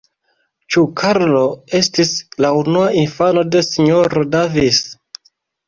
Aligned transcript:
Ĉu 0.75 0.81
Karlo 1.01 1.41
estis 1.81 2.15
la 2.47 2.51
unua 2.63 2.87
infano 3.03 3.47
de 3.53 3.65
S-ro 3.69 4.27
Davis? 4.35 4.85